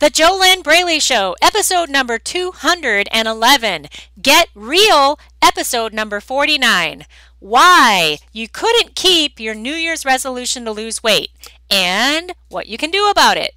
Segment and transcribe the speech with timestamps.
[0.00, 3.86] The JoLynn Braley Show, episode number 211.
[4.22, 7.04] Get Real, episode number 49.
[7.38, 11.28] Why you couldn't keep your New Year's resolution to lose weight
[11.70, 13.50] and what you can do about it.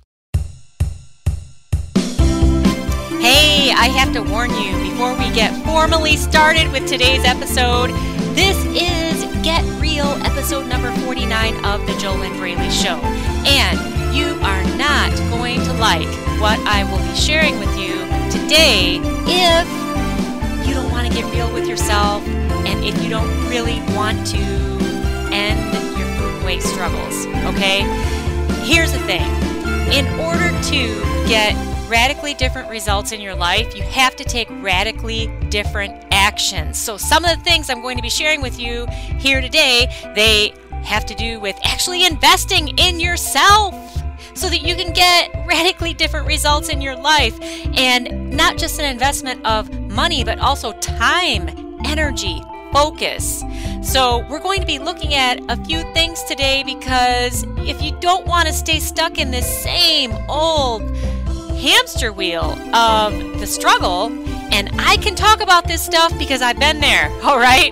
[3.22, 7.92] Hey, I have to warn you before we get formally started with today's episode.
[8.36, 13.00] This is Get Real, episode number 49 of The JoLynn Braley Show.
[13.46, 16.08] And you are not going to like
[16.40, 17.94] what I will be sharing with you
[18.30, 23.80] today if you don't want to get real with yourself and if you don't really
[23.96, 24.38] want to
[25.34, 25.60] end
[25.98, 27.26] your food weight struggles.
[27.56, 27.82] Okay?
[28.64, 29.24] Here's the thing
[29.92, 31.56] in order to get
[31.90, 36.78] radically different results in your life, you have to take radically different actions.
[36.80, 38.88] So, some of the things I'm going to be sharing with you
[39.20, 40.54] here today, they
[40.84, 43.74] have to do with actually investing in yourself
[44.36, 47.38] so that you can get radically different results in your life.
[47.78, 51.50] And not just an investment of money, but also time,
[51.86, 53.44] energy, focus.
[53.84, 58.26] So, we're going to be looking at a few things today because if you don't
[58.26, 60.82] want to stay stuck in this same old
[61.58, 64.08] hamster wheel of the struggle,
[64.52, 67.72] and I can talk about this stuff because I've been there, all right?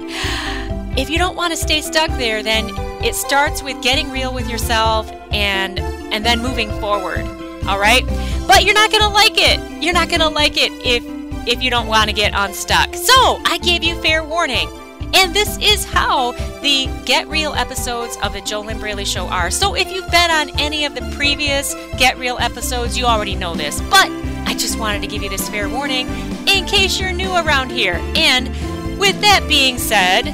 [0.98, 2.70] If you don't want to stay stuck there, then
[3.04, 5.80] it starts with getting real with yourself and
[6.12, 7.26] and then moving forward.
[7.67, 8.06] All right?
[8.48, 9.81] But you're not going to like it.
[9.81, 11.04] You're not going to like it if
[11.48, 12.94] if you don't want to get unstuck.
[12.94, 14.70] So, I gave you fair warning.
[15.14, 19.52] And this is how the Get Real episodes of the JoLynn Braley Show are.
[19.52, 23.54] So if you've been on any of the previous Get Real episodes, you already know
[23.54, 23.82] this.
[23.82, 24.09] But
[24.45, 26.08] I just wanted to give you this fair warning
[26.48, 28.00] in case you're new around here.
[28.16, 28.48] And
[28.98, 30.26] with that being said,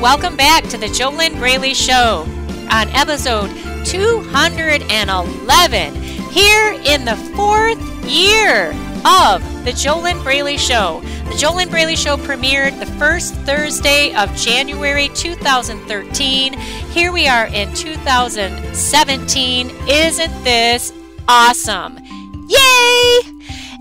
[0.00, 2.26] welcome back to the JoLynn Braley Show
[2.70, 3.50] on episode
[3.84, 5.94] 211
[6.30, 8.70] here in the fourth year
[9.04, 11.00] of the JoLynn Braley Show.
[11.24, 16.54] The JoLynn Braley Show premiered the first Thursday of January 2013.
[16.54, 19.70] Here we are in 2017.
[19.88, 20.92] Isn't this
[21.28, 21.98] awesome?
[22.48, 23.37] Yay!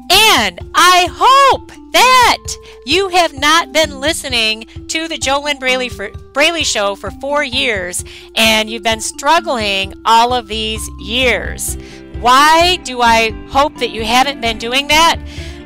[0.09, 2.47] And I hope that
[2.85, 8.03] you have not been listening to the JoLynn Braley, for, Braley Show for four years
[8.35, 11.77] and you've been struggling all of these years.
[12.19, 15.19] Why do I hope that you haven't been doing that?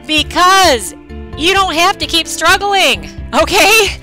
[0.07, 0.94] Because
[1.38, 4.00] you don't have to keep struggling, okay?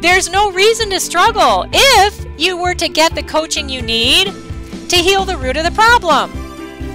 [0.00, 4.32] There's no reason to struggle if you were to get the coaching you need
[4.88, 6.30] to heal the root of the problem,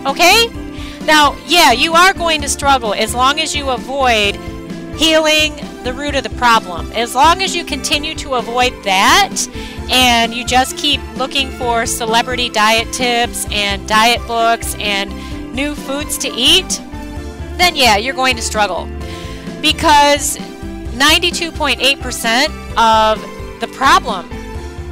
[0.07, 0.47] okay?
[1.05, 4.35] Now, yeah, you are going to struggle as long as you avoid
[4.97, 6.91] healing the root of the problem.
[6.93, 9.47] As long as you continue to avoid that
[9.91, 16.17] and you just keep looking for celebrity diet tips and diet books and new foods
[16.19, 16.81] to eat,
[17.57, 18.89] then yeah, you're going to struggle.
[19.61, 23.21] Because 92.8% of
[23.61, 24.27] the problem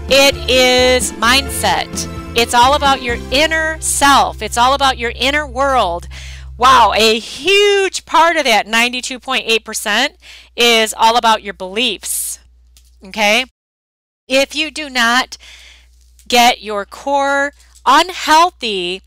[0.10, 1.88] it is mindset.
[2.36, 4.42] It's all about your inner self.
[4.42, 6.08] It's all about your inner world.
[6.58, 10.16] Wow, a huge part of that 92.8%
[10.56, 12.40] is all about your beliefs.
[13.06, 13.46] Okay?
[14.28, 15.38] If you do not
[16.28, 17.54] get your core
[17.86, 19.04] unhealthy,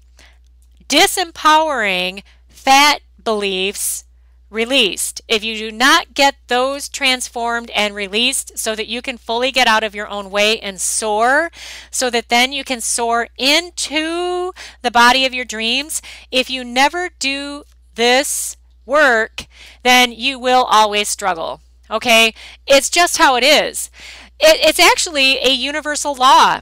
[0.88, 4.04] disempowering fat beliefs
[4.51, 5.21] released.
[5.29, 9.67] If you do not get those transformed and released so that you can fully get
[9.67, 11.51] out of your own way and soar,
[11.91, 14.53] so that then you can soar into
[14.83, 17.65] the body of your dreams, if you never do
[17.95, 19.47] this work,
[19.83, 21.61] then you will always struggle.
[21.91, 22.34] Okay?
[22.67, 23.91] It's just how it is.
[24.39, 26.61] It, it's actually a universal law.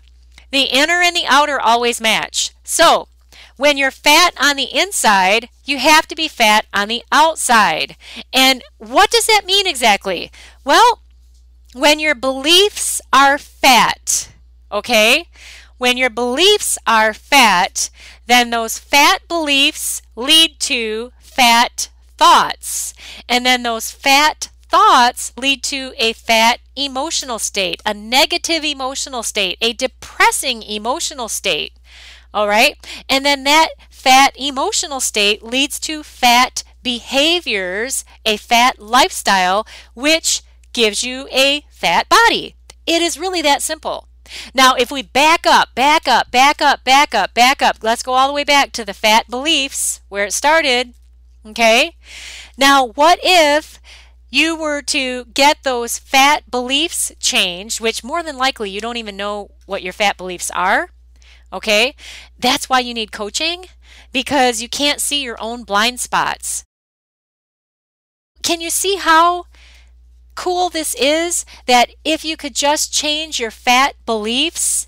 [0.50, 2.52] The inner and the outer always match.
[2.62, 3.08] So,
[3.56, 7.96] when you're fat on the inside, you have to be fat on the outside.
[8.32, 10.30] And what does that mean exactly?
[10.64, 11.00] Well,
[11.72, 14.30] when your beliefs are fat,
[14.70, 15.28] okay?
[15.78, 17.90] When your beliefs are fat,
[18.26, 22.94] then those fat beliefs lead to fat thoughts.
[23.28, 29.58] And then those fat thoughts lead to a fat emotional state, a negative emotional state,
[29.60, 31.72] a depressing emotional state.
[32.32, 32.76] All right.
[33.08, 33.68] And then that
[34.04, 40.42] fat emotional state leads to fat behaviors, a fat lifestyle, which
[40.74, 42.54] gives you a fat body.
[42.84, 44.08] It is really that simple.
[44.52, 48.12] Now, if we back up, back up, back up, back up, back up, let's go
[48.12, 50.92] all the way back to the fat beliefs where it started.
[51.46, 51.96] Okay?
[52.58, 53.80] Now, what if
[54.28, 59.16] you were to get those fat beliefs changed, which more than likely you don't even
[59.16, 60.90] know what your fat beliefs are?
[61.50, 61.94] Okay?
[62.38, 63.64] That's why you need coaching.
[64.14, 66.64] Because you can't see your own blind spots.
[68.42, 69.46] Can you see how
[70.36, 71.44] cool this is?
[71.66, 74.86] That if you could just change your fat beliefs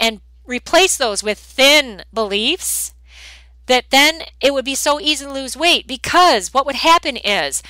[0.00, 2.94] and replace those with thin beliefs,
[3.66, 7.64] that then it would be so easy to lose weight because what would happen is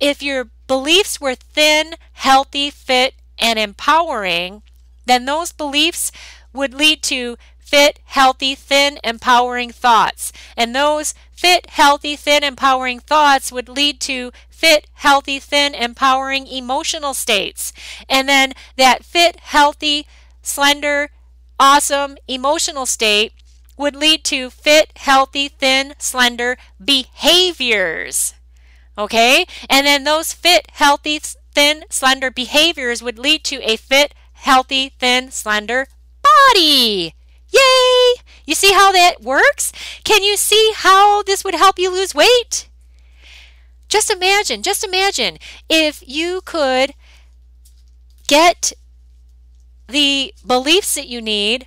[0.00, 4.62] if your beliefs were thin, healthy, fit, and empowering,
[5.06, 6.12] then those beliefs
[6.52, 7.36] would lead to
[7.70, 10.32] fit, healthy, thin, empowering thoughts.
[10.56, 17.14] And those fit, healthy, thin, empowering thoughts would lead to fit, healthy, thin, empowering emotional
[17.14, 17.72] states.
[18.08, 20.08] And then that fit, healthy,
[20.42, 21.10] slender,
[21.60, 23.34] awesome emotional state
[23.76, 28.34] would lead to fit, healthy, thin, slender behaviors.
[28.98, 29.46] Okay?
[29.68, 31.20] And then those fit, healthy,
[31.54, 35.86] thin, slender behaviors would lead to a fit, healthy, thin, slender
[36.20, 37.14] body.
[37.52, 38.22] Yay!
[38.46, 39.72] You see how that works?
[40.04, 42.68] Can you see how this would help you lose weight?
[43.88, 45.38] Just imagine, just imagine
[45.68, 46.94] if you could
[48.28, 48.72] get
[49.88, 51.66] the beliefs that you need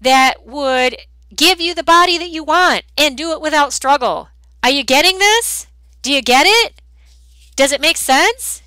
[0.00, 0.96] that would
[1.34, 4.28] give you the body that you want and do it without struggle.
[4.62, 5.66] Are you getting this?
[6.02, 6.80] Do you get it?
[7.56, 8.62] Does it make sense?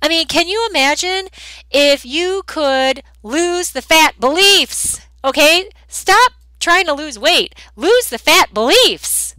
[0.00, 1.28] I mean, can you imagine
[1.70, 5.00] if you could lose the fat beliefs?
[5.24, 7.54] Okay, stop trying to lose weight.
[7.76, 9.34] Lose the fat beliefs.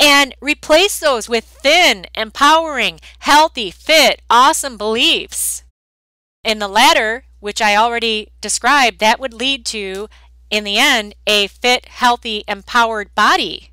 [0.00, 5.62] And replace those with thin, empowering, healthy, fit, awesome beliefs.
[6.42, 10.08] In the latter, which I already described, that would lead to,
[10.50, 13.72] in the end, a fit, healthy, empowered body.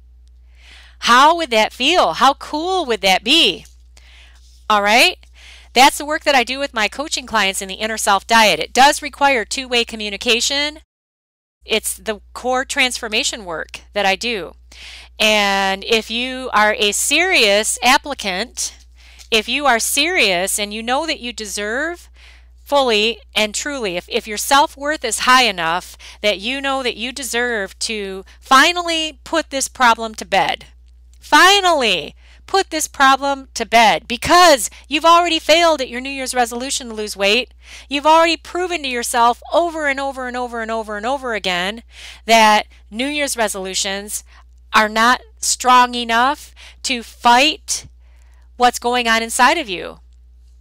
[0.99, 2.13] How would that feel?
[2.13, 3.65] How cool would that be?
[4.69, 5.17] All right?
[5.73, 8.59] That's the work that I do with my coaching clients in the inner self diet.
[8.59, 10.79] It does require two way communication.
[11.65, 14.53] It's the core transformation work that I do.
[15.19, 18.75] And if you are a serious applicant,
[19.31, 22.09] if you are serious and you know that you deserve
[22.63, 26.97] fully and truly, if, if your self worth is high enough that you know that
[26.97, 30.65] you deserve to finally put this problem to bed,
[31.19, 32.15] finally
[32.53, 36.93] put this problem to bed because you've already failed at your New Year's resolution to
[36.93, 37.51] lose weight.
[37.89, 41.81] You've already proven to yourself over and over and over and over and over again
[42.27, 44.23] that New Year's resolutions
[44.71, 46.53] are not strong enough
[46.83, 47.87] to fight
[48.55, 50.01] what's going on inside of you.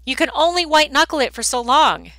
[0.06, 2.12] You can only white knuckle it for so long,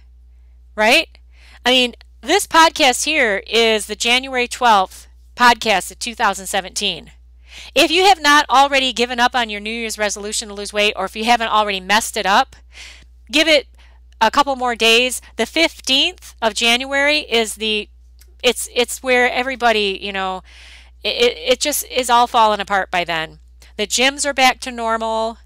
[0.76, 1.18] right?
[1.66, 7.10] I mean, this podcast here is the January 12th podcast of 2017.
[7.76, 10.94] If you have not already given up on your New Year's resolution to lose weight,
[10.96, 12.56] or if you haven't already messed it up,
[13.32, 13.68] give it
[14.22, 15.22] a couple more days.
[15.36, 17.90] The 15th of January is the
[18.44, 20.44] it's it's where everybody, you know,
[21.04, 23.40] it, it just is all falling apart by then.
[23.78, 25.38] The gyms are back to normal.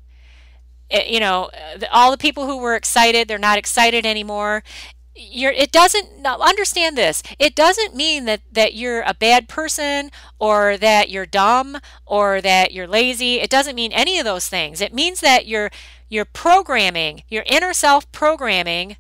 [0.90, 4.64] It, you know, eh, all the people who were excited, they're not excited anymore
[5.18, 7.24] you're it doesn't understand this.
[7.40, 12.74] It doesn't mean that that you're a bad person or that you're dumb or that
[12.74, 13.40] you're lazy.
[13.40, 14.82] It doesn't mean any of those things.
[14.82, 15.72] It means that you're
[16.10, 18.98] you're programming your inner self programming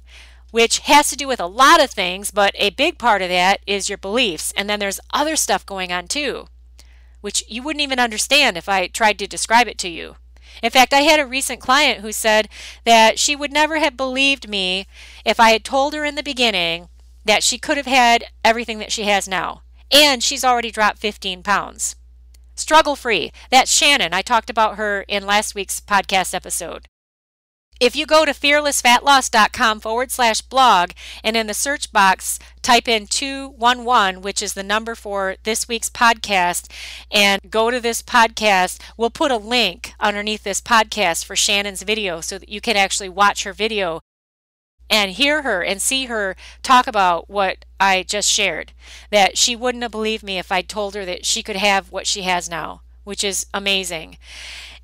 [0.51, 3.59] which has to do with a lot of things but a big part of that
[3.67, 4.53] is your beliefs.
[4.57, 6.47] And then there's other stuff going on too
[7.21, 10.15] which you wouldn't even understand if I tried to describe it to you
[10.61, 12.49] in fact, I had a recent client who said
[12.85, 14.87] that she would never have believed me
[15.25, 16.89] if I had told her in the beginning
[17.25, 19.61] that she could have had everything that she has now.
[19.91, 21.95] And she's already dropped 15 pounds.
[22.55, 23.31] Struggle free.
[23.51, 24.13] That's Shannon.
[24.13, 26.87] I talked about her in last week's podcast episode.
[27.79, 30.91] If you go to fearlessfatloss.com forward slash blog
[31.23, 35.89] and in the search box type in 211, which is the number for this week's
[35.89, 36.71] podcast,
[37.11, 42.19] and go to this podcast, we'll put a link underneath this podcast for Shannon's video
[42.19, 43.99] so that you can actually watch her video
[44.89, 48.71] and hear her and see her talk about what I just shared.
[49.11, 52.07] That she wouldn't have believed me if I told her that she could have what
[52.07, 54.17] she has now, which is amazing.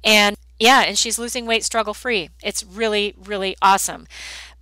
[0.03, 2.29] And yeah, and she's losing weight struggle free.
[2.43, 4.07] It's really, really awesome.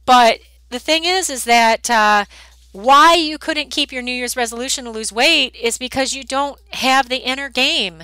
[0.05, 2.25] But the thing is, is that uh,
[2.71, 6.59] why you couldn't keep your New Year's resolution to lose weight is because you don't
[6.73, 8.03] have the inner game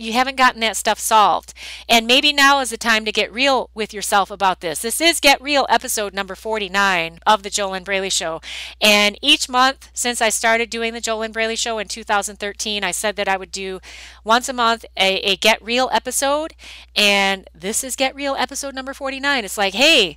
[0.00, 1.52] you haven't gotten that stuff solved.
[1.86, 4.80] And maybe now is the time to get real with yourself about this.
[4.80, 8.40] This is Get Real episode number 49 of the JoLynn Braley Show.
[8.80, 13.16] And each month since I started doing the JoLynn Braley Show in 2013, I said
[13.16, 13.78] that I would do
[14.24, 16.54] once a month a, a Get Real episode.
[16.96, 19.44] And this is Get Real episode number 49.
[19.44, 20.16] It's like, hey,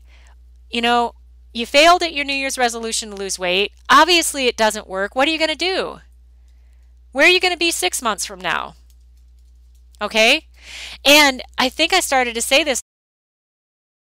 [0.72, 1.14] you know,
[1.54, 3.74] you failed at your New Year's resolution to lose weight.
[3.90, 5.14] Obviously, it doesn't work.
[5.14, 6.00] What are you going to do?
[7.12, 8.76] Where are you going to be six months from now?
[10.04, 10.48] Okay?
[11.06, 12.82] And I think I started to say this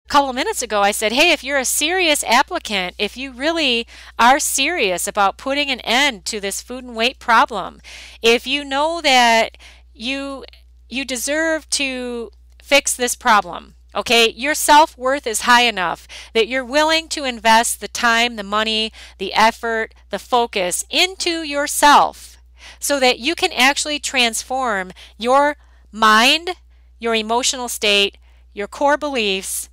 [0.07, 0.81] a couple minutes ago.
[0.81, 3.87] I said, hey, if you're a serious applicant, if you really
[4.19, 7.81] are serious about putting an end to this food and weight problem,
[8.23, 9.57] if you know that
[9.95, 10.45] you
[10.89, 12.31] you deserve to
[12.61, 17.81] fix this problem, Okay, your self worth is high enough that you're willing to invest
[17.81, 22.39] the time, the money, the effort, the focus into yourself
[22.79, 25.57] so that you can actually transform your
[25.93, 26.51] mind,
[26.99, 28.19] your emotional state,
[28.53, 29.69] your core beliefs,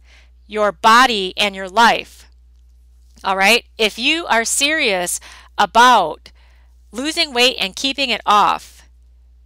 [0.46, 2.28] your body, and your life.
[3.24, 5.20] All right, if you are serious
[5.58, 6.32] about
[6.92, 8.88] losing weight and keeping it off,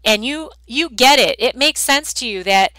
[0.04, 2.72] and you you get it, it makes sense to you that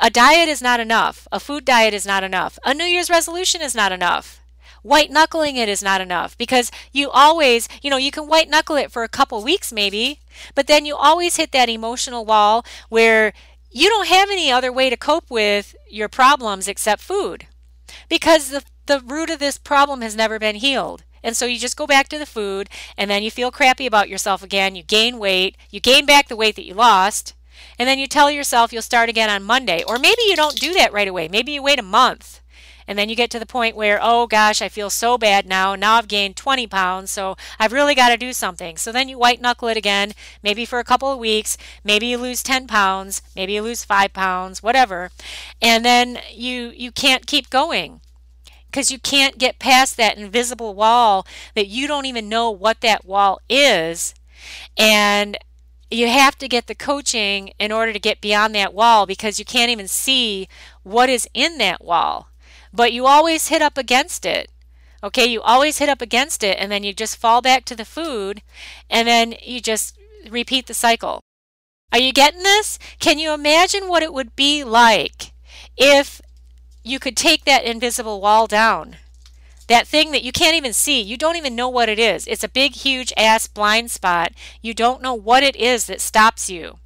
[0.00, 1.28] a diet is not enough.
[1.32, 2.58] A food diet is not enough.
[2.64, 4.40] A New Year's resolution is not enough.
[4.82, 8.76] White knuckling it is not enough because you always, you know, you can white knuckle
[8.76, 10.20] it for a couple weeks maybe,
[10.54, 13.32] but then you always hit that emotional wall where
[13.70, 17.46] you don't have any other way to cope with your problems except food
[18.08, 21.04] because the, the root of this problem has never been healed.
[21.22, 24.08] And so you just go back to the food and then you feel crappy about
[24.08, 24.74] yourself again.
[24.74, 25.56] You gain weight.
[25.70, 27.34] You gain back the weight that you lost.
[27.78, 29.84] And then you tell yourself you'll start again on Monday.
[29.86, 31.28] Or maybe you don't do that right away.
[31.28, 32.39] Maybe you wait a month.
[32.86, 35.74] And then you get to the point where, oh gosh, I feel so bad now.
[35.74, 38.76] Now I've gained 20 pounds, so I've really got to do something.
[38.76, 41.56] So then you white knuckle it again, maybe for a couple of weeks.
[41.84, 45.10] Maybe you lose 10 pounds, maybe you lose 5 pounds, whatever.
[45.60, 48.00] And then you you can't keep going
[48.70, 53.04] because you can't get past that invisible wall that you don't even know what that
[53.04, 54.14] wall is.
[54.78, 55.36] And
[55.90, 59.44] you have to get the coaching in order to get beyond that wall because you
[59.44, 60.48] can't even see
[60.82, 62.28] what is in that wall.
[62.72, 64.50] But you always hit up against it.
[65.02, 67.84] Okay, you always hit up against it and then you just fall back to the
[67.84, 68.42] food
[68.90, 69.96] and then you just
[70.28, 71.20] repeat the cycle.
[71.92, 72.78] Are you getting this?
[72.98, 75.32] Can you imagine what it would be like
[75.76, 76.20] if
[76.84, 78.96] you could take that invisible wall down?
[79.66, 82.26] That thing that you can't even see, you don't even know what it is.
[82.26, 84.32] It's a big, huge ass blind spot.
[84.60, 86.78] You don't know what it is that stops you.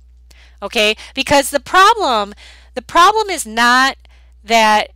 [0.63, 0.95] Okay?
[1.15, 2.35] Because the problem,
[2.75, 3.97] the problem is not
[4.45, 4.91] that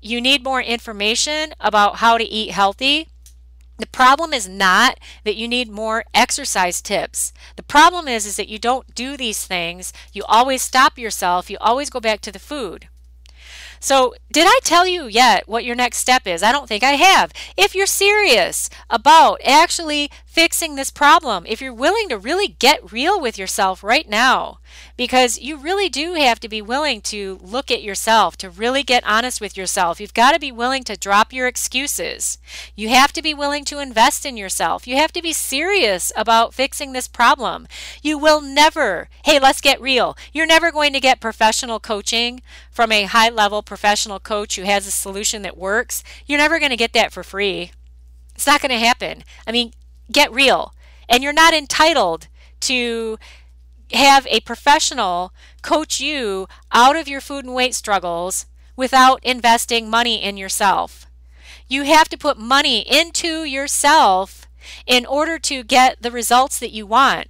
[0.00, 3.08] you need more information about how to eat healthy.
[3.78, 7.32] The problem is not that you need more exercise tips.
[7.56, 9.92] The problem is is that you don't do these things.
[10.12, 11.48] You always stop yourself.
[11.48, 12.88] You always go back to the food.
[13.80, 16.42] So, did I tell you yet what your next step is?
[16.42, 17.32] I don't think I have.
[17.56, 23.20] If you're serious about actually fixing this problem, if you're willing to really get real
[23.20, 24.60] with yourself right now,
[24.96, 29.02] because you really do have to be willing to look at yourself, to really get
[29.04, 30.00] honest with yourself.
[30.00, 32.38] You've got to be willing to drop your excuses.
[32.76, 34.86] You have to be willing to invest in yourself.
[34.86, 37.66] You have to be serious about fixing this problem.
[38.00, 40.16] You will never, hey, let's get real.
[40.32, 44.86] You're never going to get professional coaching from a high level professional coach who has
[44.86, 46.04] a solution that works.
[46.26, 47.72] You're never going to get that for free.
[48.36, 49.24] It's not going to happen.
[49.44, 49.72] I mean,
[50.10, 50.74] get real.
[51.08, 52.28] And you're not entitled
[52.60, 53.18] to
[53.92, 58.46] have a professional coach you out of your food and weight struggles
[58.76, 61.06] without investing money in yourself.
[61.68, 64.46] You have to put money into yourself
[64.86, 67.28] in order to get the results that you want.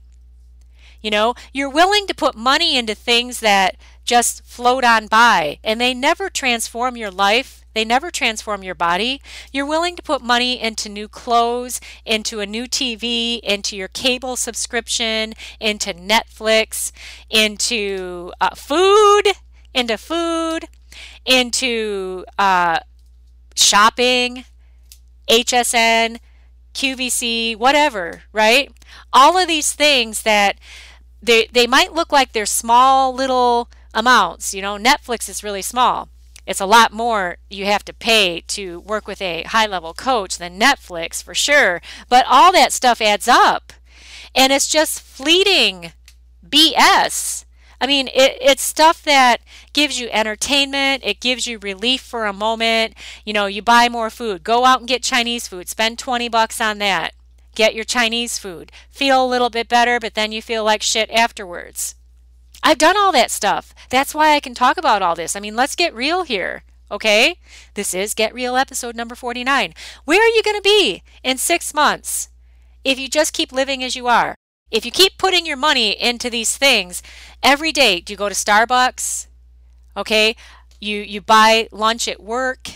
[1.01, 5.81] You know, you're willing to put money into things that just float on by and
[5.81, 9.21] they never transform your life they never transform your body.
[9.53, 14.37] You're willing to put money into new clothes, into a new TV, into your cable
[14.37, 16.93] subscription, into Netflix,
[17.31, 19.23] into uh, food,
[19.75, 20.69] into food,
[21.25, 22.81] into uh,
[23.55, 24.45] shopping,
[25.29, 26.19] HSN,
[26.75, 28.73] QVC, whatever, right?
[29.13, 30.59] All of these things that
[31.23, 34.55] they, they might look like they're small little amounts.
[34.55, 36.09] You know, Netflix is really small
[36.49, 40.39] it's a lot more you have to pay to work with a high level coach
[40.39, 41.83] than Netflix for sure.
[42.09, 43.75] But all that stuff adds up.
[44.35, 45.93] And it's just fleeting
[46.49, 47.45] BS.
[47.83, 49.43] I mean, it, it's stuff that
[49.75, 51.03] gives you entertainment.
[51.05, 52.95] It gives you relief for a moment.
[53.27, 54.43] You know, you buy more food.
[54.43, 55.69] Go out and get Chinese food.
[55.69, 57.13] Spend 20 bucks on that.
[57.55, 58.73] Get your Chinese food.
[58.91, 61.95] Feel a little bit better, but then you feel like shit afterwards.
[62.63, 63.75] I've done all that stuff.
[63.89, 65.37] That's why I can talk about all this.
[65.37, 66.63] I mean, let's get real here.
[66.91, 67.39] Okay?
[67.75, 69.75] This is Get Real episode number 49.
[70.05, 72.31] Where are you going to be in six months
[72.85, 74.35] if you just keep living as you are?
[74.71, 77.03] If you keep putting your money into these things
[77.43, 79.27] every day, do you go to Starbucks?
[79.97, 80.37] Okay?
[80.81, 82.69] You, you buy lunch at work?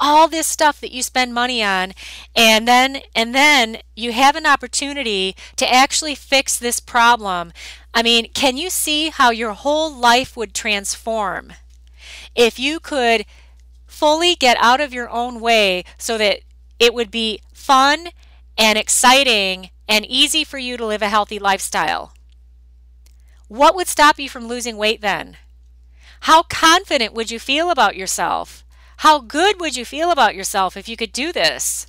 [0.00, 1.92] All this stuff that you spend money on
[2.36, 7.52] and then and then you have an opportunity to actually fix this problem.
[7.92, 11.52] I mean can you see how your whole life would transform
[12.34, 13.24] if you could
[13.86, 16.40] fully get out of your own way so that
[16.78, 18.08] it would be fun
[18.56, 22.12] and exciting and easy for you to live a healthy lifestyle?
[23.48, 25.38] What would stop you from losing weight then?
[26.22, 28.64] How confident would you feel about yourself
[28.98, 31.86] how good would you feel about yourself if you could do this?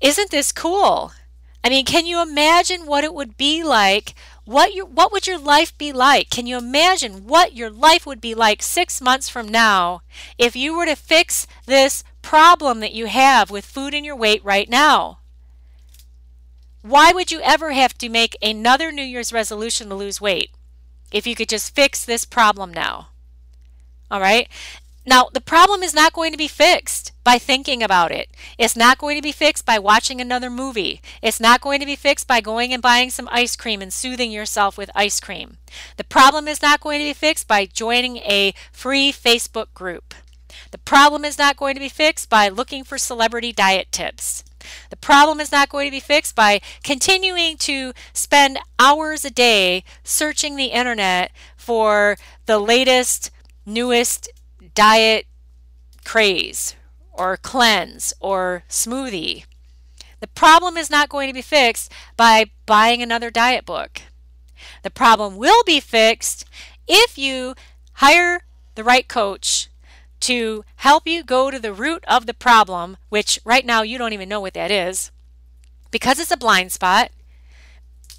[0.00, 1.12] Isn't this cool?
[1.62, 4.14] I mean, can you imagine what it would be like?
[4.44, 6.30] What your what would your life be like?
[6.30, 10.00] Can you imagine what your life would be like 6 months from now
[10.38, 14.42] if you were to fix this problem that you have with food and your weight
[14.44, 15.18] right now?
[16.80, 20.50] Why would you ever have to make another New Year's resolution to lose weight
[21.12, 23.08] if you could just fix this problem now?
[24.10, 24.48] All right.
[25.04, 28.28] Now, the problem is not going to be fixed by thinking about it.
[28.56, 31.00] It's not going to be fixed by watching another movie.
[31.20, 34.30] It's not going to be fixed by going and buying some ice cream and soothing
[34.30, 35.58] yourself with ice cream.
[35.96, 40.14] The problem is not going to be fixed by joining a free Facebook group.
[40.70, 44.44] The problem is not going to be fixed by looking for celebrity diet tips.
[44.90, 49.82] The problem is not going to be fixed by continuing to spend hours a day
[50.04, 52.16] searching the internet for
[52.46, 53.30] the latest,
[53.66, 54.28] newest
[54.74, 55.26] diet
[56.04, 56.74] craze
[57.12, 59.44] or cleanse or smoothie.
[60.20, 64.02] The problem is not going to be fixed by buying another diet book.
[64.82, 66.44] The problem will be fixed
[66.86, 67.54] if you
[67.94, 69.68] hire the right coach
[70.20, 74.12] to help you go to the root of the problem, which right now you don't
[74.12, 75.10] even know what that is,
[75.90, 77.10] because it's a blind spot,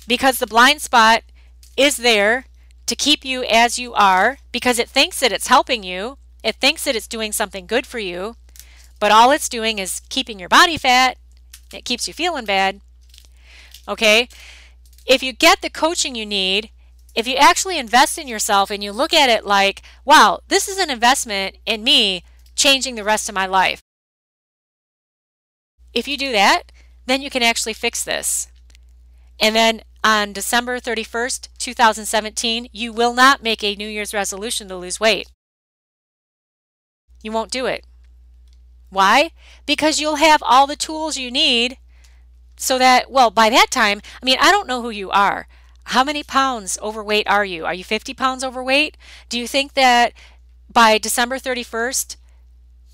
[0.05, 1.23] because the blind spot
[1.77, 2.45] is there
[2.85, 6.83] to keep you as you are, because it thinks that it's helping you, it thinks
[6.83, 8.35] that it's doing something good for you,
[8.99, 11.17] but all it's doing is keeping your body fat.
[11.73, 12.81] It keeps you feeling bad.
[13.87, 14.27] Okay?
[15.05, 16.69] If you get the coaching you need,
[17.15, 20.77] if you actually invest in yourself and you look at it like, wow, this is
[20.77, 22.23] an investment in me
[22.55, 23.81] changing the rest of my life.
[25.93, 26.71] If you do that,
[27.05, 28.47] then you can actually fix this.
[29.39, 34.75] And then on December 31st, 2017, you will not make a New Year's resolution to
[34.75, 35.27] lose weight
[37.23, 37.85] you won't do it.
[38.89, 39.31] Why?
[39.65, 41.77] Because you'll have all the tools you need
[42.55, 45.47] so that, well, by that time, I mean, I don't know who you are.
[45.85, 47.65] How many pounds overweight are you?
[47.65, 48.95] Are you 50 pounds overweight?
[49.29, 50.13] Do you think that
[50.71, 52.17] by December 31st,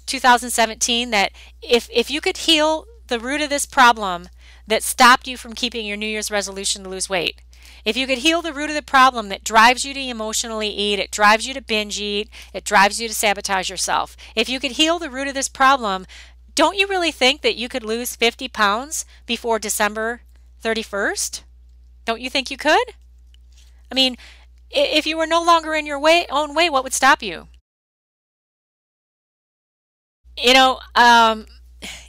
[0.06, 4.30] 2017, that if, if you could heal the root of this problem
[4.68, 7.42] that stopped you from keeping your New Year's resolution to lose weight,
[7.90, 11.00] if you could heal the root of the problem that drives you to emotionally eat,
[11.00, 14.16] it drives you to binge eat, it drives you to sabotage yourself.
[14.36, 16.06] If you could heal the root of this problem,
[16.54, 20.22] don't you really think that you could lose 50 pounds before December
[20.64, 21.42] 31st?
[22.06, 22.94] Don't you think you could?
[23.92, 24.18] I mean,
[24.70, 27.48] if you were no longer in your way, own way, what would stop you?
[30.38, 31.48] You know, um,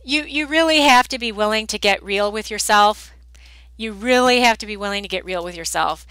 [0.05, 3.13] you you really have to be willing to get real with yourself
[3.81, 6.07] you really have to be willing to get real with yourself.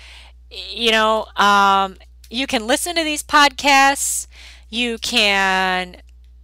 [0.50, 4.26] You know, um, you can listen to these podcasts,
[4.70, 5.98] you can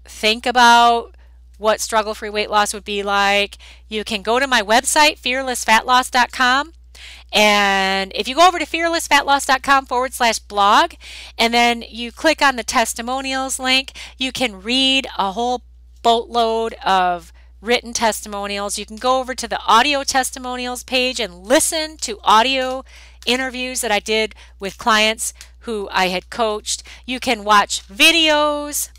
[0.03, 1.15] think about
[1.57, 3.57] what struggle free weight loss would be like.
[3.87, 6.73] You can go to my website, fearlessfatloss.com.
[7.33, 10.93] And if you go over to fearlessfatloss.com forward slash blog,
[11.39, 15.63] and then you click on the testimonials link, you can read a whole
[16.03, 17.33] boatload of
[17.65, 18.77] written testimonials.
[18.77, 22.83] You can go over to the audio testimonials page and listen to audio
[23.25, 26.83] interviews that I did with clients who I had coached.
[27.05, 28.89] You can watch videos.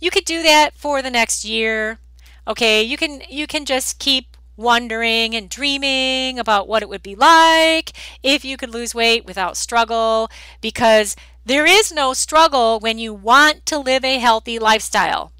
[0.00, 1.98] You could do that for the next year.
[2.46, 7.14] Okay, you can you can just keep wondering and dreaming about what it would be
[7.14, 10.28] like if you could lose weight without struggle
[10.60, 15.32] because there is no struggle when you want to live a healthy lifestyle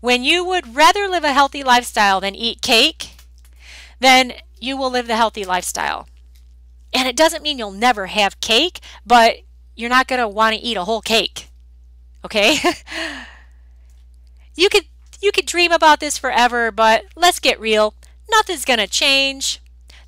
[0.00, 3.10] when you would rather live a healthy lifestyle than eat cake,
[3.98, 6.08] then you will live the healthy lifestyle.
[6.92, 9.36] And it doesn't mean you'll never have cake, but
[9.76, 11.48] you're not going to want to eat a whole cake.
[12.24, 12.56] Okay?
[14.54, 14.84] you could
[15.20, 17.94] you could dream about this forever, but let's get real.
[18.30, 19.60] Nothing's going to change.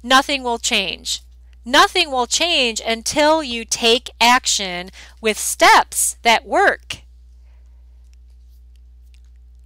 [0.02, 1.20] Nothing will change.
[1.64, 7.01] Nothing will change until you take action with steps that work.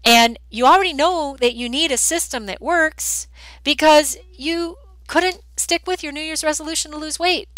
[0.07, 3.27] And you already know that you need a system that works
[3.65, 4.77] because you
[5.09, 7.49] couldn't stick with your New Year's resolution to lose weight.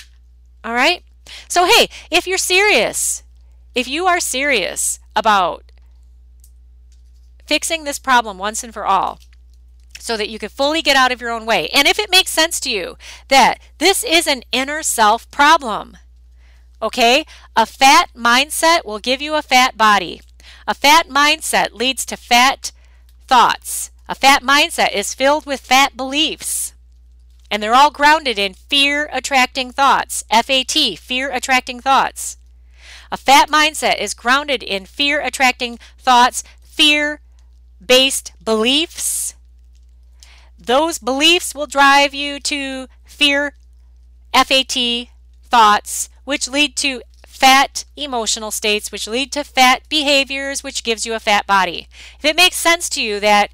[0.65, 1.05] All right?
[1.47, 3.23] So, hey, if you're serious,
[3.75, 5.71] if you are serious about
[7.47, 9.21] fixing this problem once and for all
[9.99, 11.69] so that you can fully get out of your own way.
[11.69, 12.97] And if it makes sense to you
[13.29, 15.99] that this is an inner self problem,
[16.81, 20.23] okay, a fat mindset will give you a fat body.
[20.69, 22.73] A fat mindset leads to fat
[23.27, 23.91] thoughts.
[24.07, 26.75] A fat mindset is filled with fat beliefs.
[27.51, 30.25] And they're all grounded in fear attracting thoughts.
[30.31, 32.37] FAT, fear attracting thoughts.
[33.11, 37.23] A fat mindset is grounded in fear attracting thoughts, fear
[37.85, 39.37] based beliefs.
[40.59, 43.55] Those beliefs will drive you to fear,
[44.35, 45.09] FAT
[45.45, 47.01] thoughts, which lead to
[47.39, 51.89] fat emotional states, which lead to fat behaviors, which gives you a fat body.
[52.19, 53.51] If it makes sense to you that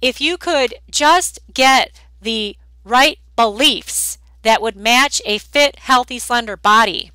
[0.00, 6.56] if you could just get the right beliefs that would match a fit, healthy, slender
[6.56, 7.10] body,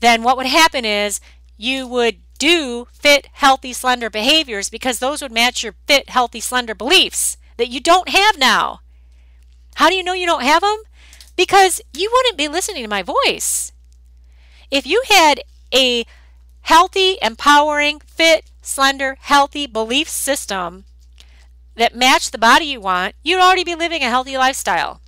[0.00, 1.20] then what would happen is
[1.56, 6.74] you would do fit, healthy, slender behaviors because those would match your fit, healthy, slender
[6.74, 8.80] beliefs that you don't have now.
[9.76, 10.82] How do you know you don't have them?
[11.36, 13.72] Because you wouldn't be listening to my voice.
[14.70, 16.04] If you had a
[16.62, 20.84] healthy, empowering, fit, slender, healthy belief system
[21.76, 25.00] that matched the body you want, you'd already be living a healthy lifestyle.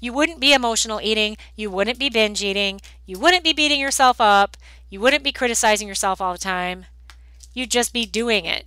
[0.00, 4.20] You wouldn't be emotional eating, you wouldn't be binge eating, you wouldn't be beating yourself
[4.20, 4.56] up,
[4.90, 6.86] you wouldn't be criticizing yourself all the time.
[7.54, 8.66] You'd just be doing it.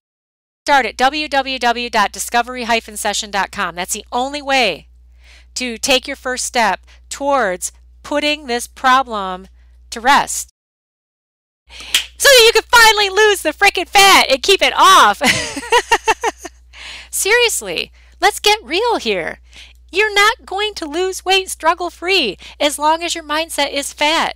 [0.66, 3.76] start at www.discovery-session.com.
[3.76, 4.88] That's the only way
[5.54, 9.48] to take your first step towards putting this problem
[9.92, 10.50] to rest.
[11.70, 15.22] So that you can finally lose the freaking fat and keep it off.
[17.12, 19.42] Seriously, let's get real here.
[19.92, 24.36] You're not going to lose weight struggle free as long as your mindset is fat.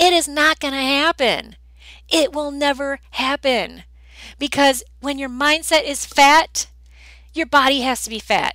[0.00, 1.56] It is not going to happen.
[2.08, 3.84] It will never happen.
[4.38, 6.68] Because when your mindset is fat,
[7.32, 8.54] your body has to be fat.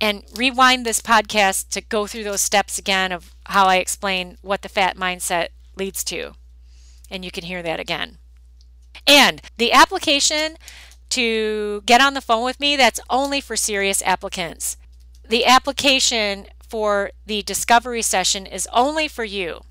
[0.00, 4.62] And rewind this podcast to go through those steps again of how I explain what
[4.62, 6.32] the fat mindset leads to.
[7.10, 8.18] And you can hear that again.
[9.06, 10.56] And the application
[11.10, 14.76] to get on the phone with me, that's only for serious applicants.
[15.28, 19.62] The application for the discovery session is only for you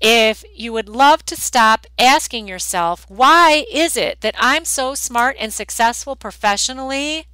[0.00, 5.36] if you would love to stop asking yourself, why is it that I'm so smart
[5.38, 7.26] and successful professionally,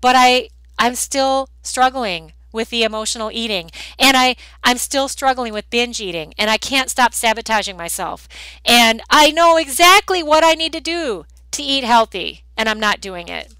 [0.00, 5.70] but I I'm still struggling with the emotional eating and I I'm still struggling with
[5.70, 8.28] binge eating and I can't stop sabotaging myself.
[8.64, 13.00] And I know exactly what I need to do to eat healthy and I'm not
[13.00, 13.54] doing it.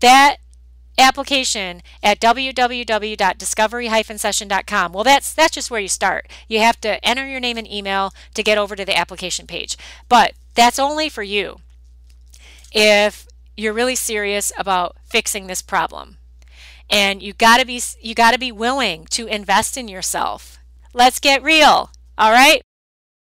[0.00, 0.36] That
[1.02, 4.92] application at www.discovery-session.com.
[4.92, 6.28] Well, that's that's just where you start.
[6.48, 9.76] You have to enter your name and email to get over to the application page.
[10.08, 11.60] But that's only for you
[12.72, 16.18] if you're really serious about fixing this problem.
[16.88, 20.58] And you got to be you got to be willing to invest in yourself.
[20.94, 21.90] Let's get real.
[22.18, 22.62] All right?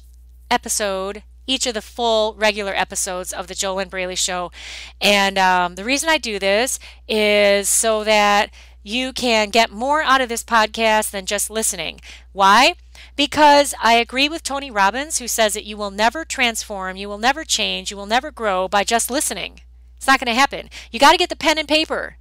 [0.50, 4.52] episode each of the full regular episodes of the JoLynn Braley Show.
[5.00, 8.52] And um, the reason I do this is so that
[8.84, 12.02] you can get more out of this podcast than just listening.
[12.32, 12.76] Why?
[13.16, 17.18] Because I agree with Tony Robbins, who says that you will never transform, you will
[17.18, 19.62] never change, you will never grow by just listening.
[19.98, 20.70] It's not going to happen.
[20.92, 22.18] You got to get the pen and paper.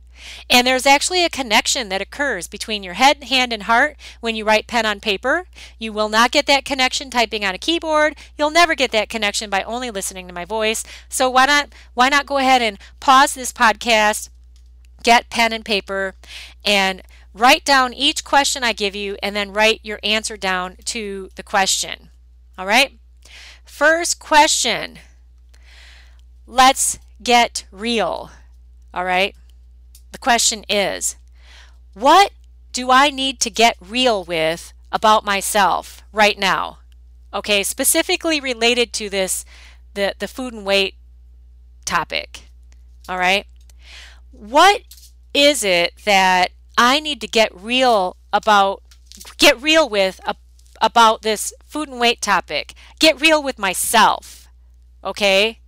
[0.48, 4.44] And there's actually a connection that occurs between your head, hand, and heart when you
[4.44, 5.46] write pen on paper.
[5.78, 8.16] You will not get that connection typing on a keyboard.
[8.36, 10.84] You'll never get that connection by only listening to my voice.
[11.08, 14.28] So why not why not go ahead and pause this podcast,
[15.02, 16.14] get pen and paper,
[16.64, 17.02] and
[17.32, 21.42] write down each question I give you and then write your answer down to the
[21.42, 22.10] question.
[22.58, 22.98] All right?
[23.64, 24.98] First question.
[26.46, 28.30] Let's get real.
[28.92, 29.34] All right?
[30.12, 31.16] The question is
[31.94, 32.32] what
[32.72, 36.78] do I need to get real with about myself right now?
[37.32, 39.44] Okay, specifically related to this
[39.94, 40.94] the the food and weight
[41.84, 42.50] topic.
[43.08, 43.46] All right?
[44.30, 44.82] What
[45.34, 48.82] is it that I need to get real about
[49.38, 50.20] get real with
[50.80, 52.74] about this food and weight topic?
[52.98, 54.48] Get real with myself.
[55.04, 55.59] Okay?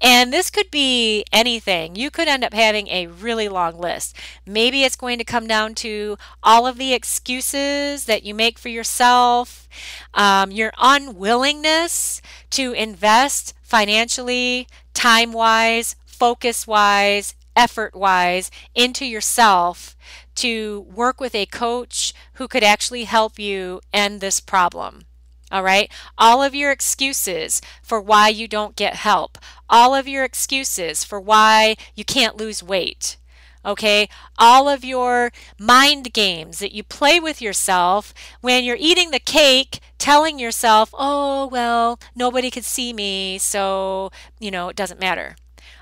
[0.00, 1.96] And this could be anything.
[1.96, 4.16] You could end up having a really long list.
[4.46, 8.68] Maybe it's going to come down to all of the excuses that you make for
[8.68, 9.68] yourself,
[10.14, 19.96] um, your unwillingness to invest financially, time wise, focus wise, effort wise into yourself
[20.34, 25.02] to work with a coach who could actually help you end this problem.
[25.50, 25.90] All right.
[26.18, 29.38] All of your excuses for why you don't get help.
[29.68, 33.16] All of your excuses for why you can't lose weight.
[33.64, 34.08] Okay.
[34.38, 39.80] All of your mind games that you play with yourself when you're eating the cake,
[39.98, 43.38] telling yourself, oh, well, nobody could see me.
[43.38, 45.34] So, you know, it doesn't matter.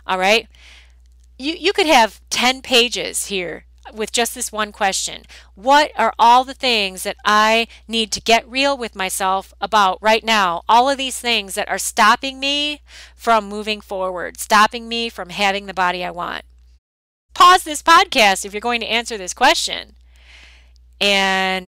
[0.06, 0.48] All right.
[1.38, 5.22] You, you could have 10 pages here with just this one question
[5.54, 10.24] What are all the things that I need to get real with myself about right
[10.24, 10.62] now?
[10.68, 12.80] All of these things that are stopping me
[13.14, 16.44] from moving forward, stopping me from having the body I want.
[17.34, 19.96] Pause this podcast if you're going to answer this question.
[21.00, 21.66] And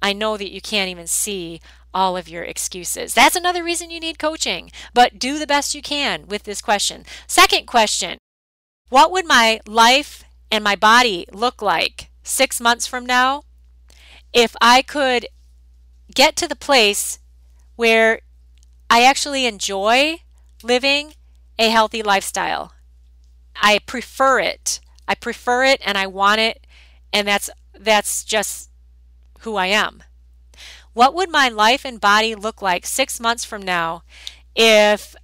[0.00, 1.60] I know that you can't even see
[1.94, 3.14] all of your excuses.
[3.14, 7.04] That's another reason you need coaching, but do the best you can with this question.
[7.26, 8.18] Second question
[8.88, 13.42] What would my life and my body look like six months from now
[14.32, 15.26] if I could
[16.14, 17.18] get to the place
[17.76, 18.20] where
[18.90, 20.18] I actually enjoy
[20.62, 21.14] living
[21.58, 22.72] a healthy lifestyle.
[23.56, 24.80] I prefer it.
[25.06, 26.66] I prefer it and I want it
[27.12, 28.70] and that's that's just
[29.40, 30.02] who I am.
[30.92, 34.02] What would my life and body look like 6 months from now
[34.54, 35.14] if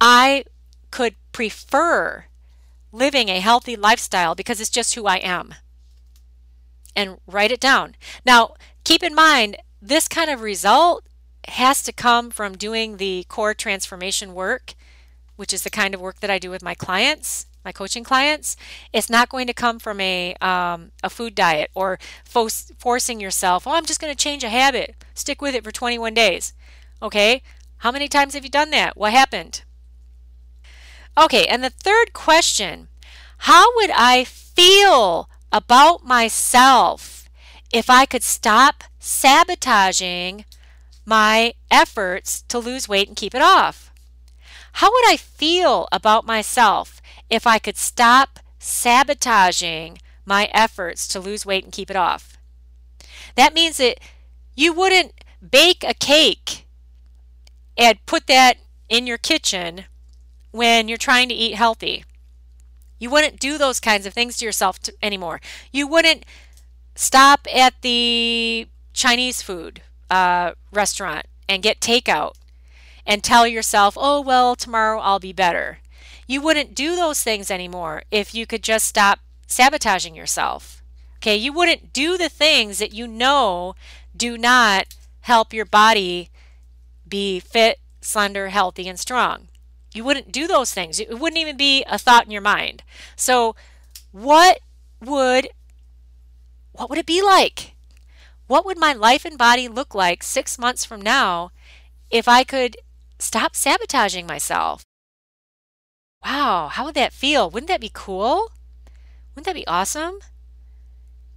[0.00, 0.44] I
[0.90, 2.26] could prefer
[2.96, 5.54] living a healthy lifestyle because it's just who I am.
[6.94, 7.94] And write it down.
[8.24, 8.54] Now,
[8.84, 11.04] keep in mind, this kind of result
[11.48, 14.74] has to come from doing the core transformation work,
[15.36, 18.56] which is the kind of work that I do with my clients, my coaching clients.
[18.92, 23.66] It's not going to come from a, um, a food diet or fo- forcing yourself,
[23.66, 26.54] oh, I'm just going to change a habit, stick with it for 21 days.
[27.02, 27.42] Okay,
[27.78, 28.96] how many times have you done that?
[28.96, 29.62] What happened?
[31.18, 32.88] Okay, and the third question
[33.38, 37.28] How would I feel about myself
[37.72, 40.44] if I could stop sabotaging
[41.06, 43.90] my efforts to lose weight and keep it off?
[44.72, 47.00] How would I feel about myself
[47.30, 52.36] if I could stop sabotaging my efforts to lose weight and keep it off?
[53.36, 53.98] That means that
[54.54, 55.12] you wouldn't
[55.50, 56.66] bake a cake
[57.78, 58.58] and put that
[58.90, 59.86] in your kitchen
[60.56, 62.04] when you're trying to eat healthy.
[62.98, 65.40] You wouldn't do those kinds of things to yourself to, anymore.
[65.70, 66.24] You wouldn't
[66.94, 72.32] stop at the Chinese food uh, restaurant and get takeout
[73.06, 75.78] and tell yourself, oh, well, tomorrow I'll be better.
[76.26, 80.82] You wouldn't do those things anymore if you could just stop sabotaging yourself.
[81.18, 83.74] Okay, you wouldn't do the things that you know
[84.16, 86.30] do not help your body
[87.06, 89.48] be fit, slender, healthy, and strong.
[89.96, 91.00] You wouldn't do those things.
[91.00, 92.82] It wouldn't even be a thought in your mind.
[93.16, 93.56] So,
[94.12, 94.60] what
[95.00, 95.48] would
[96.72, 97.74] what would it be like?
[98.46, 101.50] What would my life and body look like 6 months from now
[102.10, 102.76] if I could
[103.18, 104.84] stop sabotaging myself?
[106.22, 107.48] Wow, how would that feel?
[107.48, 108.52] Wouldn't that be cool?
[109.34, 110.18] Wouldn't that be awesome?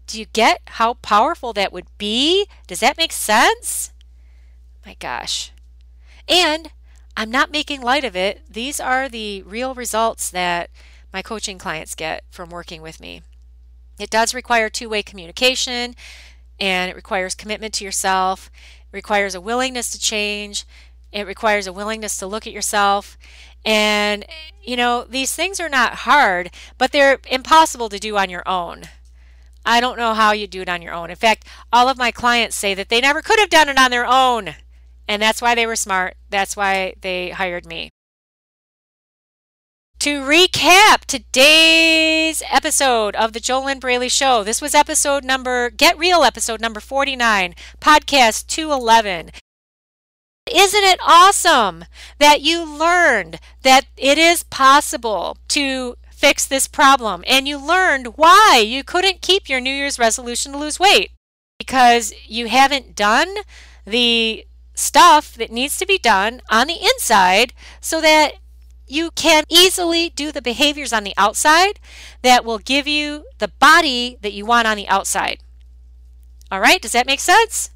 [0.06, 2.48] Do you get how powerful that would be?
[2.68, 3.94] Does that make sense?
[4.86, 5.52] My gosh.
[6.28, 6.72] And
[7.16, 8.42] I'm not making light of it.
[8.50, 10.70] These are the real results that
[11.12, 13.22] my coaching clients get from working with me.
[14.00, 15.96] It does require two way communication
[16.60, 18.50] and it requires commitment to yourself.
[18.92, 20.66] it requires a willingness to change.
[21.12, 23.18] It requires a willingness to look at yourself.
[23.66, 24.26] And,
[24.64, 28.84] you know, these things are not hard, but they're impossible to do on your own.
[29.66, 31.10] I don't know how you do it on your own.
[31.10, 33.92] In fact, all of my clients say that they never could have done it on
[33.92, 34.56] their own.
[35.10, 36.18] And that's why they were smart.
[36.30, 37.90] That's why they hired me.
[40.02, 46.24] To recap today's episode of the JoLynn Braley Show, this was episode number, Get Real
[46.24, 49.32] episode number 49, podcast 211.
[50.50, 51.86] Isn't it awesome
[52.20, 58.64] that you learned that it is possible to fix this problem and you learned why
[58.64, 61.10] you couldn't keep your New Year's resolution to lose weight?
[61.58, 63.36] Because you haven't done
[63.86, 64.46] the
[64.80, 68.34] stuff that needs to be done on the inside so that
[68.88, 71.80] you can easily do the behaviors on the outside
[72.24, 75.40] that will give you the body that you want on the outside.
[76.52, 77.70] All right, does that make sense?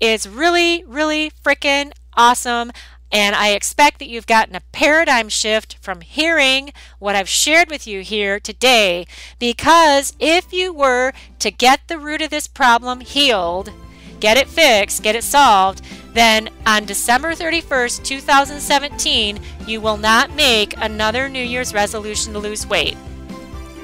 [0.00, 2.72] It's really, really freaking awesome.
[3.12, 7.86] And I expect that you've gotten a paradigm shift from hearing what I've shared with
[7.86, 9.04] you here today.
[9.38, 13.72] Because if you were to get the root of this problem healed,
[14.20, 15.82] get it fixed, get it solved,
[16.12, 22.66] then on December 31st, 2017, you will not make another New Year's resolution to lose
[22.66, 22.96] weight.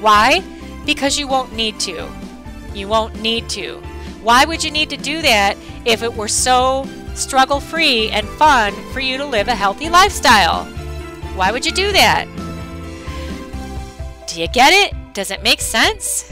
[0.01, 0.43] Why?
[0.85, 2.09] Because you won't need to.
[2.75, 3.81] You won't need to.
[4.23, 8.75] Why would you need to do that if it were so struggle free and fun
[8.93, 10.65] for you to live a healthy lifestyle?
[11.37, 12.27] Why would you do that?
[14.27, 14.95] Do you get it?
[15.15, 16.31] Does it make sense?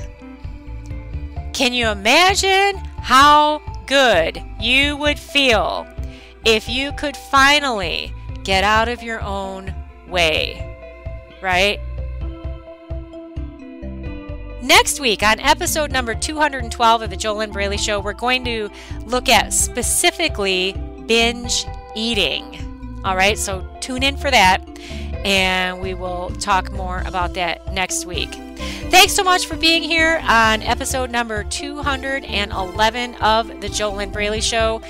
[1.52, 5.86] Can you imagine how good you would feel
[6.44, 9.74] if you could finally get out of your own
[10.08, 10.76] way,
[11.42, 11.80] right?
[14.62, 18.70] Next week, on episode number 212 of the JoLynn Braley Show, we're going to
[19.04, 20.72] look at specifically
[21.06, 23.00] binge eating.
[23.04, 24.66] All right, so tune in for that,
[25.24, 28.30] and we will talk more about that next week.
[28.94, 34.82] Thanks so much for being here on episode number 211 of the JoLynn Braley Show.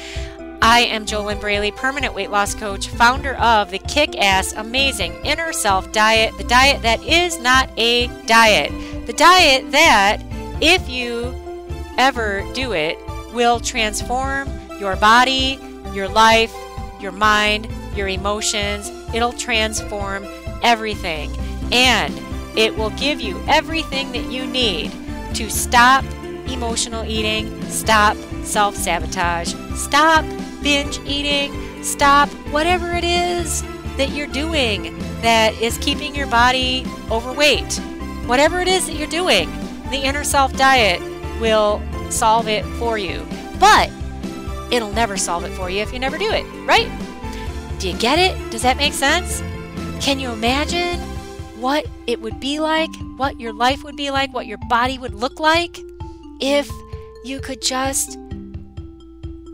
[0.60, 5.54] I am JoLynn Braley, permanent weight loss coach, founder of the kick ass, amazing inner
[5.54, 9.06] self diet, the diet that is not a diet.
[9.06, 10.22] The diet that,
[10.60, 11.34] if you
[11.96, 12.98] ever do it,
[13.32, 15.58] will transform your body,
[15.94, 16.54] your life,
[17.00, 18.90] your mind, your emotions.
[19.14, 20.26] It'll transform
[20.62, 21.34] everything.
[21.72, 22.14] And
[22.56, 24.92] it will give you everything that you need
[25.34, 26.04] to stop
[26.48, 30.24] emotional eating, stop self sabotage, stop
[30.62, 33.62] binge eating, stop whatever it is
[33.96, 37.74] that you're doing that is keeping your body overweight.
[38.26, 39.50] Whatever it is that you're doing,
[39.90, 41.00] the inner self diet
[41.40, 43.26] will solve it for you.
[43.58, 43.90] But
[44.70, 46.90] it'll never solve it for you if you never do it, right?
[47.78, 48.50] Do you get it?
[48.50, 49.42] Does that make sense?
[50.00, 51.00] Can you imagine
[51.64, 55.14] what it would be like, what your life would be like, what your body would
[55.14, 55.80] look like
[56.38, 56.70] if
[57.24, 58.18] you could just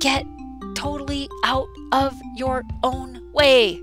[0.01, 0.27] get
[0.75, 3.81] totally out of your own way.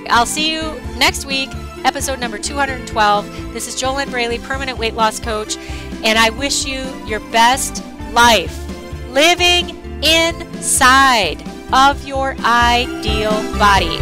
[0.09, 0.61] I'll see you
[0.97, 1.49] next week,
[1.85, 3.53] episode number 212.
[3.53, 5.57] This is JoLynn Braley, permanent weight loss coach,
[6.03, 8.57] and I wish you your best life
[9.09, 9.69] living
[10.03, 11.41] inside
[11.73, 13.97] of your ideal body.